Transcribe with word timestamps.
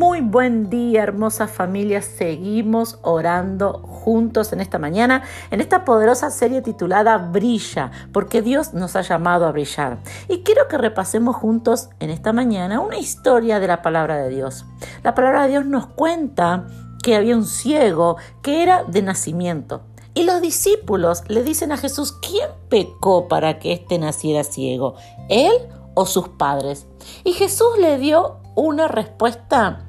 Muy 0.00 0.22
buen 0.22 0.70
día, 0.70 1.02
hermosa 1.02 1.46
familia. 1.46 2.00
Seguimos 2.00 2.98
orando 3.02 3.82
juntos 3.82 4.50
en 4.54 4.62
esta 4.62 4.78
mañana, 4.78 5.24
en 5.50 5.60
esta 5.60 5.84
poderosa 5.84 6.30
serie 6.30 6.62
titulada 6.62 7.18
Brilla, 7.18 7.90
porque 8.10 8.40
Dios 8.40 8.72
nos 8.72 8.96
ha 8.96 9.02
llamado 9.02 9.44
a 9.44 9.52
brillar. 9.52 9.98
Y 10.26 10.38
quiero 10.38 10.68
que 10.68 10.78
repasemos 10.78 11.36
juntos 11.36 11.90
en 11.98 12.08
esta 12.08 12.32
mañana 12.32 12.80
una 12.80 12.96
historia 12.96 13.60
de 13.60 13.66
la 13.66 13.82
palabra 13.82 14.16
de 14.16 14.30
Dios. 14.30 14.64
La 15.02 15.14
palabra 15.14 15.42
de 15.42 15.50
Dios 15.50 15.66
nos 15.66 15.88
cuenta 15.88 16.66
que 17.02 17.14
había 17.14 17.36
un 17.36 17.44
ciego 17.44 18.16
que 18.40 18.62
era 18.62 18.84
de 18.84 19.02
nacimiento. 19.02 19.82
Y 20.14 20.22
los 20.22 20.40
discípulos 20.40 21.24
le 21.28 21.42
dicen 21.42 21.72
a 21.72 21.76
Jesús, 21.76 22.12
¿quién 22.22 22.48
pecó 22.70 23.28
para 23.28 23.58
que 23.58 23.74
éste 23.74 23.98
naciera 23.98 24.44
ciego? 24.44 24.94
¿Él 25.28 25.52
o 25.92 26.06
sus 26.06 26.26
padres? 26.26 26.86
Y 27.22 27.34
Jesús 27.34 27.76
le 27.78 27.98
dio 27.98 28.38
una 28.54 28.88
respuesta 28.88 29.88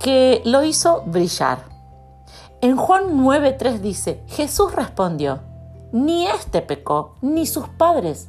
que 0.00 0.42
lo 0.44 0.64
hizo 0.64 1.02
brillar. 1.06 1.58
En 2.60 2.76
Juan 2.76 3.16
9:3 3.18 3.80
dice, 3.80 4.22
Jesús 4.26 4.74
respondió, 4.74 5.40
ni 5.92 6.26
éste 6.26 6.62
pecó, 6.62 7.14
ni 7.20 7.46
sus 7.46 7.68
padres. 7.68 8.28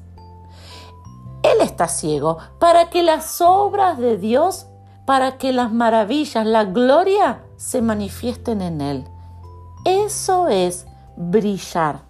Él 1.43 1.57
está 1.61 1.87
ciego 1.87 2.37
para 2.59 2.89
que 2.89 3.03
las 3.03 3.41
obras 3.41 3.97
de 3.97 4.17
Dios, 4.17 4.67
para 5.05 5.37
que 5.37 5.51
las 5.51 5.71
maravillas, 5.71 6.45
la 6.45 6.65
gloria 6.65 7.43
se 7.55 7.81
manifiesten 7.81 8.61
en 8.61 8.81
él. 8.81 9.05
Eso 9.85 10.47
es 10.47 10.85
brillar, 11.15 12.01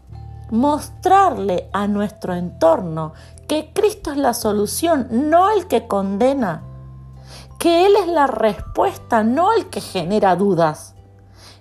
mostrarle 0.50 1.70
a 1.72 1.88
nuestro 1.88 2.34
entorno 2.34 3.14
que 3.48 3.72
Cristo 3.74 4.12
es 4.12 4.18
la 4.18 4.34
solución, 4.34 5.08
no 5.12 5.50
el 5.50 5.68
que 5.68 5.88
condena 5.88 6.64
que 7.62 7.86
Él 7.86 7.94
es 7.96 8.08
la 8.08 8.26
respuesta, 8.26 9.24
no 9.24 9.54
el 9.54 9.70
que 9.70 9.82
genera 9.82 10.36
dudas. 10.36 10.96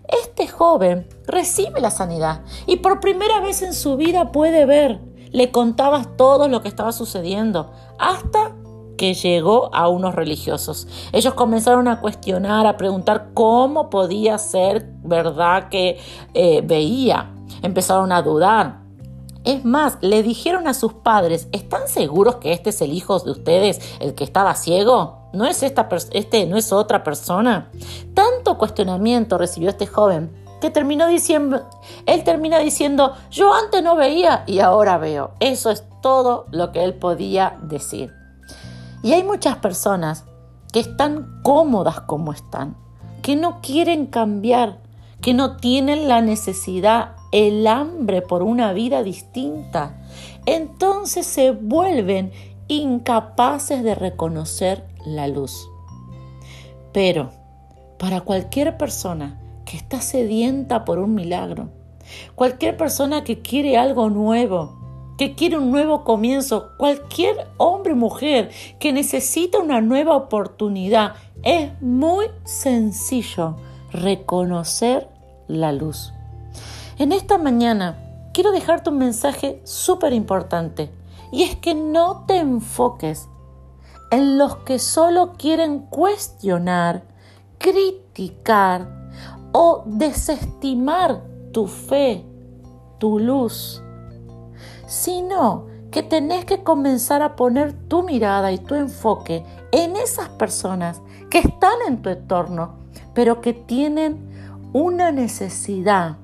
Este 0.08 0.48
joven 0.48 1.06
recibe 1.26 1.78
la 1.82 1.90
sanidad 1.90 2.40
y 2.66 2.76
por 2.76 3.00
primera 3.00 3.40
vez 3.40 3.60
en 3.60 3.74
su 3.74 3.98
vida 3.98 4.32
puede 4.32 4.64
ver. 4.64 5.02
Le 5.30 5.52
contabas 5.52 6.16
todo 6.16 6.48
lo 6.48 6.62
que 6.62 6.68
estaba 6.68 6.92
sucediendo 6.92 7.70
hasta 7.98 8.56
que 8.96 9.12
llegó 9.12 9.74
a 9.74 9.88
unos 9.88 10.14
religiosos. 10.14 10.88
Ellos 11.12 11.34
comenzaron 11.34 11.86
a 11.86 12.00
cuestionar, 12.00 12.66
a 12.66 12.78
preguntar 12.78 13.32
cómo 13.34 13.90
podía 13.90 14.38
ser 14.38 14.88
verdad 15.04 15.68
que 15.68 15.98
eh, 16.32 16.62
veía. 16.64 17.34
Empezaron 17.60 18.10
a 18.10 18.22
dudar. 18.22 18.80
Es 19.44 19.66
más, 19.66 19.98
le 20.00 20.22
dijeron 20.22 20.66
a 20.66 20.72
sus 20.72 20.94
padres, 20.94 21.46
¿están 21.52 21.88
seguros 21.88 22.36
que 22.36 22.52
este 22.52 22.70
es 22.70 22.80
el 22.80 22.94
hijo 22.94 23.18
de 23.18 23.32
ustedes, 23.32 23.98
el 24.00 24.14
que 24.14 24.24
estaba 24.24 24.54
ciego? 24.54 25.19
¿No 25.32 25.46
es 25.46 25.62
esta 25.62 25.88
este 26.12 26.46
no 26.46 26.56
es 26.56 26.72
otra 26.72 27.04
persona? 27.04 27.70
Tanto 28.14 28.58
cuestionamiento 28.58 29.38
recibió 29.38 29.70
este 29.70 29.86
joven 29.86 30.30
que 30.60 30.70
terminó 30.70 31.06
diciendo, 31.06 31.68
él 32.06 32.22
termina 32.22 32.58
diciendo, 32.58 33.14
yo 33.30 33.54
antes 33.54 33.82
no 33.82 33.96
veía 33.96 34.44
y 34.46 34.58
ahora 34.58 34.98
veo. 34.98 35.32
Eso 35.40 35.70
es 35.70 35.84
todo 36.02 36.46
lo 36.50 36.70
que 36.72 36.84
él 36.84 36.94
podía 36.94 37.58
decir. 37.62 38.12
Y 39.02 39.12
hay 39.12 39.22
muchas 39.22 39.56
personas 39.56 40.24
que 40.72 40.80
están 40.80 41.40
cómodas 41.42 42.00
como 42.00 42.32
están, 42.32 42.76
que 43.22 43.36
no 43.36 43.60
quieren 43.62 44.06
cambiar, 44.06 44.78
que 45.22 45.32
no 45.32 45.56
tienen 45.56 46.08
la 46.08 46.20
necesidad, 46.20 47.16
el 47.32 47.66
hambre 47.66 48.20
por 48.20 48.42
una 48.42 48.72
vida 48.72 49.02
distinta. 49.02 50.02
Entonces 50.44 51.26
se 51.26 51.52
vuelven 51.52 52.32
incapaces 52.68 53.82
de 53.82 53.94
reconocer 53.94 54.89
la 55.04 55.28
luz. 55.28 55.68
Pero 56.92 57.30
para 57.98 58.22
cualquier 58.22 58.76
persona 58.76 59.38
que 59.64 59.76
está 59.76 60.00
sedienta 60.00 60.84
por 60.84 60.98
un 60.98 61.14
milagro, 61.14 61.68
cualquier 62.34 62.76
persona 62.76 63.24
que 63.24 63.40
quiere 63.40 63.76
algo 63.76 64.10
nuevo, 64.10 64.78
que 65.18 65.34
quiere 65.34 65.58
un 65.58 65.70
nuevo 65.70 66.02
comienzo, 66.02 66.70
cualquier 66.78 67.48
hombre 67.58 67.92
o 67.92 67.96
mujer 67.96 68.50
que 68.78 68.92
necesita 68.92 69.58
una 69.58 69.80
nueva 69.80 70.16
oportunidad, 70.16 71.14
es 71.42 71.70
muy 71.82 72.26
sencillo 72.44 73.56
reconocer 73.92 75.08
la 75.46 75.72
luz. 75.72 76.12
En 76.98 77.12
esta 77.12 77.38
mañana 77.38 77.98
quiero 78.32 78.52
dejarte 78.52 78.90
un 78.90 78.98
mensaje 78.98 79.60
súper 79.64 80.12
importante 80.12 80.90
y 81.32 81.42
es 81.42 81.56
que 81.56 81.74
no 81.74 82.24
te 82.26 82.38
enfoques 82.38 83.28
en 84.10 84.38
los 84.38 84.56
que 84.56 84.78
solo 84.78 85.34
quieren 85.38 85.80
cuestionar, 85.80 87.04
criticar 87.58 88.88
o 89.52 89.82
desestimar 89.86 91.22
tu 91.52 91.66
fe, 91.66 92.24
tu 92.98 93.18
luz, 93.18 93.82
sino 94.86 95.66
que 95.90 96.02
tenés 96.02 96.44
que 96.44 96.62
comenzar 96.62 97.22
a 97.22 97.36
poner 97.36 97.72
tu 97.72 98.02
mirada 98.02 98.52
y 98.52 98.58
tu 98.58 98.74
enfoque 98.74 99.44
en 99.72 99.96
esas 99.96 100.28
personas 100.28 101.00
que 101.30 101.38
están 101.38 101.74
en 101.86 102.02
tu 102.02 102.10
entorno, 102.10 102.74
pero 103.14 103.40
que 103.40 103.52
tienen 103.52 104.28
una 104.72 105.10
necesidad 105.10 106.16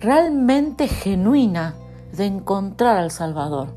realmente 0.00 0.88
genuina 0.88 1.74
de 2.12 2.26
encontrar 2.26 2.98
al 2.98 3.10
Salvador. 3.10 3.68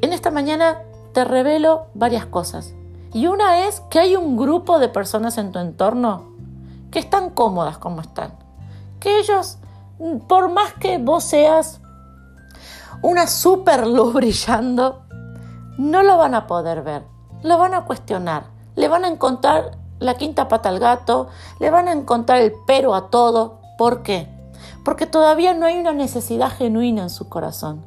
En 0.00 0.12
esta 0.12 0.30
mañana 0.30 0.82
te 1.12 1.24
revelo 1.24 1.86
varias 1.94 2.26
cosas. 2.26 2.74
Y 3.12 3.26
una 3.26 3.66
es 3.66 3.80
que 3.90 3.98
hay 3.98 4.16
un 4.16 4.36
grupo 4.36 4.78
de 4.78 4.88
personas 4.88 5.36
en 5.38 5.52
tu 5.52 5.58
entorno 5.58 6.32
que 6.90 6.98
están 6.98 7.30
cómodas 7.30 7.78
como 7.78 8.00
están. 8.00 8.32
Que 9.00 9.18
ellos, 9.18 9.58
por 10.28 10.50
más 10.50 10.72
que 10.74 10.98
vos 10.98 11.24
seas 11.24 11.80
una 13.02 13.26
super 13.26 13.86
luz 13.86 14.14
brillando, 14.14 15.02
no 15.76 16.02
lo 16.02 16.16
van 16.16 16.34
a 16.34 16.46
poder 16.46 16.82
ver. 16.82 17.04
Lo 17.42 17.58
van 17.58 17.74
a 17.74 17.84
cuestionar. 17.84 18.44
Le 18.76 18.88
van 18.88 19.04
a 19.04 19.08
encontrar 19.08 19.78
la 19.98 20.14
quinta 20.14 20.48
pata 20.48 20.68
al 20.68 20.78
gato. 20.78 21.28
Le 21.58 21.70
van 21.70 21.88
a 21.88 21.92
encontrar 21.92 22.40
el 22.40 22.52
pero 22.66 22.94
a 22.94 23.10
todo. 23.10 23.60
¿Por 23.76 24.02
qué? 24.02 24.28
Porque 24.84 25.06
todavía 25.06 25.52
no 25.52 25.66
hay 25.66 25.78
una 25.78 25.92
necesidad 25.92 26.50
genuina 26.50 27.02
en 27.02 27.10
su 27.10 27.28
corazón. 27.28 27.84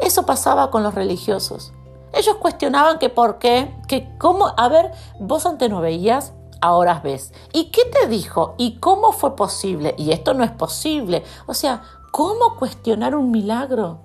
Eso 0.00 0.26
pasaba 0.26 0.70
con 0.70 0.82
los 0.82 0.94
religiosos. 0.94 1.72
Ellos 2.14 2.36
cuestionaban 2.36 2.98
que 2.98 3.08
por 3.08 3.38
qué, 3.38 3.74
que 3.88 4.16
cómo, 4.18 4.52
a 4.56 4.68
ver, 4.68 4.92
vos 5.18 5.46
antes 5.46 5.68
no 5.68 5.80
veías, 5.80 6.32
ahora 6.60 7.00
ves. 7.02 7.32
¿Y 7.52 7.66
qué 7.66 7.82
te 7.84 8.06
dijo? 8.06 8.54
¿Y 8.56 8.78
cómo 8.78 9.12
fue 9.12 9.36
posible? 9.36 9.94
Y 9.98 10.12
esto 10.12 10.32
no 10.32 10.44
es 10.44 10.50
posible. 10.50 11.24
O 11.46 11.54
sea, 11.54 11.82
¿cómo 12.10 12.56
cuestionar 12.56 13.14
un 13.14 13.30
milagro? 13.30 14.00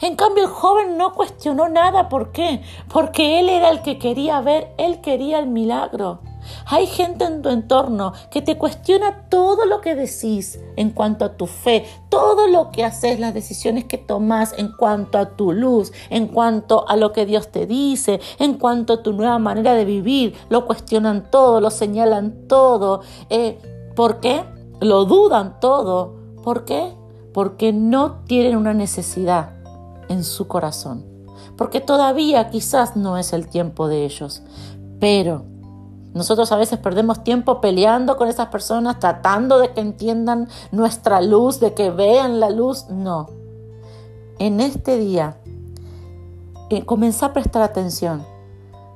En 0.00 0.16
cambio, 0.16 0.44
el 0.44 0.50
joven 0.50 0.96
no 0.98 1.12
cuestionó 1.14 1.68
nada. 1.68 2.08
¿Por 2.08 2.32
qué? 2.32 2.62
Porque 2.92 3.40
él 3.40 3.48
era 3.48 3.70
el 3.70 3.82
que 3.82 3.98
quería 3.98 4.40
ver, 4.40 4.74
él 4.76 5.00
quería 5.00 5.38
el 5.38 5.46
milagro. 5.46 6.20
Hay 6.66 6.86
gente 6.86 7.24
en 7.24 7.42
tu 7.42 7.48
entorno 7.48 8.12
que 8.30 8.42
te 8.42 8.58
cuestiona 8.58 9.28
todo 9.28 9.66
lo 9.66 9.80
que 9.80 9.94
decís 9.94 10.60
en 10.76 10.90
cuanto 10.90 11.24
a 11.24 11.36
tu 11.36 11.46
fe, 11.46 11.84
todo 12.08 12.46
lo 12.46 12.70
que 12.70 12.84
haces, 12.84 13.20
las 13.20 13.34
decisiones 13.34 13.84
que 13.84 13.98
tomas 13.98 14.54
en 14.58 14.72
cuanto 14.72 15.18
a 15.18 15.36
tu 15.36 15.52
luz, 15.52 15.92
en 16.10 16.28
cuanto 16.28 16.88
a 16.88 16.96
lo 16.96 17.12
que 17.12 17.26
Dios 17.26 17.48
te 17.48 17.66
dice, 17.66 18.20
en 18.38 18.54
cuanto 18.54 18.94
a 18.94 19.02
tu 19.02 19.12
nueva 19.12 19.38
manera 19.38 19.74
de 19.74 19.84
vivir. 19.84 20.34
Lo 20.48 20.66
cuestionan 20.66 21.30
todo, 21.30 21.60
lo 21.60 21.70
señalan 21.70 22.46
todo. 22.48 23.00
Eh, 23.30 23.58
¿Por 23.94 24.20
qué? 24.20 24.44
Lo 24.80 25.04
dudan 25.04 25.60
todo. 25.60 26.14
¿Por 26.44 26.64
qué? 26.64 26.92
Porque 27.32 27.72
no 27.72 28.20
tienen 28.26 28.56
una 28.56 28.74
necesidad 28.74 29.50
en 30.08 30.24
su 30.24 30.48
corazón. 30.48 31.04
Porque 31.56 31.80
todavía 31.80 32.50
quizás 32.50 32.96
no 32.96 33.18
es 33.18 33.32
el 33.32 33.48
tiempo 33.48 33.88
de 33.88 34.04
ellos. 34.04 34.42
Pero 35.00 35.44
nosotros 36.18 36.50
a 36.50 36.56
veces 36.56 36.80
perdemos 36.80 37.22
tiempo 37.22 37.60
peleando 37.60 38.16
con 38.16 38.26
esas 38.26 38.48
personas, 38.48 38.98
tratando 38.98 39.60
de 39.60 39.72
que 39.72 39.80
entiendan 39.80 40.48
nuestra 40.72 41.20
luz, 41.22 41.60
de 41.60 41.74
que 41.74 41.90
vean 41.90 42.40
la 42.40 42.50
luz. 42.50 42.86
No. 42.90 43.28
En 44.40 44.60
este 44.60 44.98
día, 44.98 45.36
eh, 46.70 46.84
a 47.22 47.32
prestar 47.32 47.62
atención. 47.62 48.26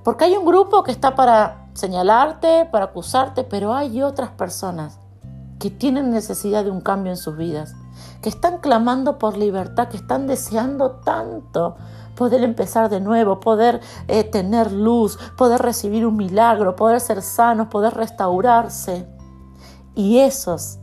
Porque 0.02 0.24
hay 0.24 0.36
un 0.36 0.44
grupo 0.44 0.82
que 0.82 0.90
está 0.90 1.14
para 1.14 1.68
señalarte, 1.74 2.68
para 2.72 2.86
acusarte, 2.86 3.44
pero 3.44 3.72
hay 3.72 4.02
otras 4.02 4.30
personas 4.30 4.98
que 5.60 5.70
tienen 5.70 6.10
necesidad 6.10 6.64
de 6.64 6.72
un 6.72 6.80
cambio 6.80 7.12
en 7.12 7.16
sus 7.16 7.36
vidas, 7.36 7.76
que 8.20 8.28
están 8.28 8.58
clamando 8.58 9.18
por 9.18 9.36
libertad, 9.36 9.88
que 9.88 9.96
están 9.96 10.26
deseando 10.26 10.92
tanto 11.04 11.76
poder 12.14 12.44
empezar 12.44 12.88
de 12.88 13.00
nuevo, 13.00 13.40
poder 13.40 13.80
eh, 14.08 14.24
tener 14.24 14.72
luz, 14.72 15.18
poder 15.36 15.60
recibir 15.60 16.06
un 16.06 16.16
milagro, 16.16 16.76
poder 16.76 17.00
ser 17.00 17.22
sanos, 17.22 17.68
poder 17.68 17.94
restaurarse. 17.94 19.06
Y 19.94 20.18
esos, 20.18 20.78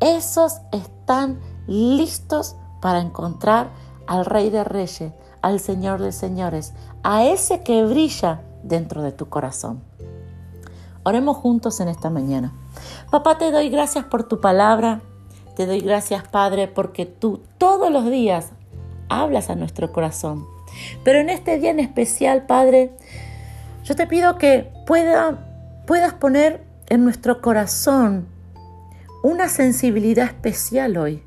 esos 0.00 0.60
están 0.72 1.40
listos 1.66 2.56
para 2.80 3.00
encontrar 3.00 3.70
al 4.06 4.24
Rey 4.24 4.50
de 4.50 4.64
Reyes, 4.64 5.12
al 5.40 5.60
Señor 5.60 6.00
de 6.00 6.12
Señores, 6.12 6.72
a 7.02 7.24
ese 7.24 7.62
que 7.62 7.84
brilla 7.84 8.42
dentro 8.62 9.02
de 9.02 9.12
tu 9.12 9.28
corazón. 9.28 9.82
Oremos 11.04 11.36
juntos 11.36 11.80
en 11.80 11.88
esta 11.88 12.10
mañana. 12.10 12.52
Papá, 13.10 13.38
te 13.38 13.50
doy 13.50 13.70
gracias 13.70 14.04
por 14.04 14.24
tu 14.24 14.40
palabra. 14.40 15.02
Te 15.62 15.66
doy 15.66 15.78
gracias, 15.78 16.26
Padre, 16.26 16.66
porque 16.66 17.06
tú 17.06 17.40
todos 17.56 17.92
los 17.92 18.10
días 18.10 18.48
hablas 19.08 19.48
a 19.48 19.54
nuestro 19.54 19.92
corazón. 19.92 20.44
Pero 21.04 21.20
en 21.20 21.30
este 21.30 21.56
día 21.60 21.70
en 21.70 21.78
especial, 21.78 22.46
Padre, 22.46 22.90
yo 23.84 23.94
te 23.94 24.08
pido 24.08 24.38
que 24.38 24.72
pueda, 24.88 25.84
puedas 25.86 26.14
poner 26.14 26.64
en 26.88 27.04
nuestro 27.04 27.40
corazón 27.40 28.26
una 29.22 29.48
sensibilidad 29.48 30.24
especial 30.24 30.96
hoy. 30.96 31.22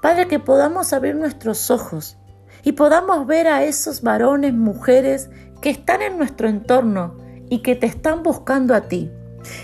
Padre, 0.00 0.28
que 0.28 0.38
podamos 0.38 0.92
abrir 0.92 1.16
nuestros 1.16 1.72
ojos 1.72 2.16
y 2.62 2.70
podamos 2.70 3.26
ver 3.26 3.48
a 3.48 3.64
esos 3.64 4.02
varones, 4.02 4.54
mujeres 4.54 5.30
que 5.60 5.70
están 5.70 6.00
en 6.00 6.16
nuestro 6.16 6.48
entorno 6.48 7.16
y 7.48 7.58
que 7.62 7.74
te 7.74 7.86
están 7.86 8.22
buscando 8.22 8.72
a 8.72 8.82
ti 8.82 9.10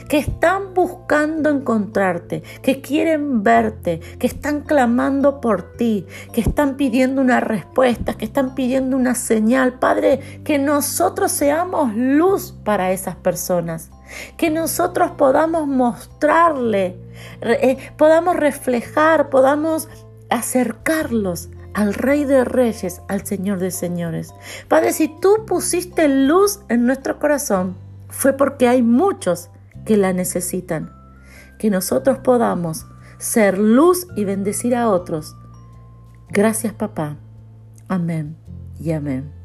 que 0.08 0.18
están 0.18 0.74
buscando 0.74 1.50
encontrarte, 1.50 2.42
que 2.62 2.80
quieren 2.80 3.42
verte, 3.42 4.00
que 4.18 4.26
están 4.26 4.62
clamando 4.62 5.40
por 5.40 5.72
ti, 5.76 6.06
que 6.32 6.40
están 6.40 6.76
pidiendo 6.76 7.20
una 7.20 7.40
respuesta, 7.40 8.14
que 8.14 8.24
están 8.24 8.54
pidiendo 8.54 8.96
una 8.96 9.14
señal. 9.14 9.78
Padre, 9.78 10.40
que 10.44 10.58
nosotros 10.58 11.32
seamos 11.32 11.94
luz 11.94 12.54
para 12.64 12.92
esas 12.92 13.16
personas, 13.16 13.90
que 14.36 14.50
nosotros 14.50 15.12
podamos 15.12 15.66
mostrarle, 15.66 16.96
eh, 17.40 17.78
podamos 17.96 18.36
reflejar, 18.36 19.30
podamos 19.30 19.88
acercarlos 20.30 21.50
al 21.74 21.92
Rey 21.92 22.24
de 22.24 22.44
Reyes, 22.44 23.02
al 23.08 23.26
Señor 23.26 23.58
de 23.58 23.70
Señores. 23.70 24.34
Padre, 24.66 24.92
si 24.92 25.08
tú 25.08 25.44
pusiste 25.46 26.08
luz 26.08 26.60
en 26.68 26.86
nuestro 26.86 27.18
corazón, 27.18 27.76
fue 28.08 28.32
porque 28.32 28.66
hay 28.66 28.82
muchos 28.82 29.50
que 29.86 29.96
la 29.96 30.12
necesitan. 30.12 30.92
Que 31.58 31.70
nosotros 31.70 32.18
podamos 32.18 32.86
ser 33.18 33.56
luz 33.56 34.06
y 34.14 34.24
bendecir 34.24 34.76
a 34.76 34.90
otros. 34.90 35.34
Gracias 36.28 36.74
papá. 36.74 37.16
Amén 37.88 38.36
y 38.78 38.92
amén. 38.92 39.35